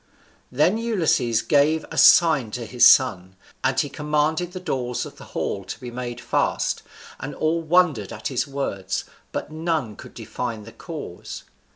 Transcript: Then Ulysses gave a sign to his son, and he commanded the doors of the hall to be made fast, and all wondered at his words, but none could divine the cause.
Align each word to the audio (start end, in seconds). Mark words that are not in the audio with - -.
Then 0.51 0.79
Ulysses 0.79 1.43
gave 1.43 1.85
a 1.91 1.97
sign 1.99 2.49
to 2.57 2.65
his 2.65 2.87
son, 2.87 3.35
and 3.63 3.79
he 3.79 3.87
commanded 3.87 4.51
the 4.51 4.59
doors 4.59 5.05
of 5.05 5.17
the 5.17 5.25
hall 5.37 5.63
to 5.65 5.79
be 5.79 5.91
made 5.91 6.19
fast, 6.19 6.81
and 7.19 7.35
all 7.35 7.61
wondered 7.61 8.11
at 8.11 8.29
his 8.29 8.47
words, 8.47 9.03
but 9.31 9.51
none 9.51 9.95
could 9.95 10.15
divine 10.15 10.63
the 10.63 10.71
cause. 10.71 11.43